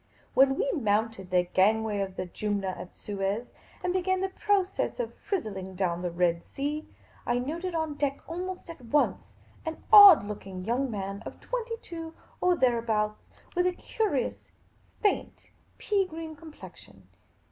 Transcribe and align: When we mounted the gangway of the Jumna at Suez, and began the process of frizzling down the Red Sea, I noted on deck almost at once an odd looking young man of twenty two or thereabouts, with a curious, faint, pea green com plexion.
When 0.33 0.55
we 0.57 0.67
mounted 0.71 1.29
the 1.29 1.43
gangway 1.43 1.99
of 1.99 2.15
the 2.15 2.25
Jumna 2.25 2.69
at 2.69 2.95
Suez, 2.95 3.51
and 3.83 3.93
began 3.93 4.21
the 4.21 4.29
process 4.29 4.99
of 4.99 5.13
frizzling 5.13 5.75
down 5.75 6.01
the 6.01 6.09
Red 6.09 6.43
Sea, 6.43 6.87
I 7.23 7.37
noted 7.37 7.75
on 7.75 7.93
deck 7.93 8.19
almost 8.27 8.67
at 8.67 8.83
once 8.83 9.35
an 9.63 9.83
odd 9.93 10.23
looking 10.25 10.65
young 10.65 10.89
man 10.89 11.21
of 11.23 11.39
twenty 11.39 11.77
two 11.83 12.15
or 12.41 12.55
thereabouts, 12.57 13.29
with 13.55 13.67
a 13.67 13.73
curious, 13.73 14.51
faint, 15.01 15.51
pea 15.77 16.07
green 16.07 16.35
com 16.35 16.51
plexion. 16.51 17.03